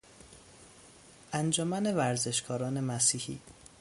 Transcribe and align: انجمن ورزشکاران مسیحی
انجمن 1.33 1.93
ورزشکاران 1.95 2.77
مسیحی 2.79 3.39